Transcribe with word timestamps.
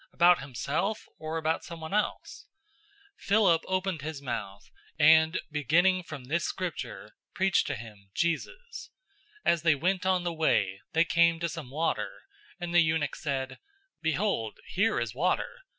About 0.11 0.39
himself, 0.41 1.07
or 1.19 1.37
about 1.37 1.63
someone 1.63 1.93
else?" 1.93 2.47
008:035 3.19 3.23
Philip 3.27 3.61
opened 3.67 4.01
his 4.01 4.19
mouth, 4.19 4.71
and 4.97 5.39
beginning 5.51 6.01
from 6.01 6.23
this 6.23 6.43
Scripture, 6.43 7.11
preached 7.35 7.67
to 7.67 7.75
him 7.75 8.09
Jesus. 8.15 8.89
008:036 9.45 9.53
As 9.53 9.61
they 9.61 9.75
went 9.75 10.07
on 10.07 10.23
the 10.23 10.33
way, 10.33 10.81
they 10.93 11.05
came 11.05 11.39
to 11.39 11.47
some 11.47 11.69
water, 11.69 12.23
and 12.59 12.73
the 12.73 12.81
eunuch 12.81 13.15
said, 13.15 13.59
"Behold, 14.01 14.57
here 14.69 14.99
is 14.99 15.13
water. 15.13 15.59